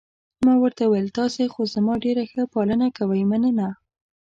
[0.45, 3.67] ما ورته وویل: تاسي خو زما ډېره ښه پالنه کوئ، مننه.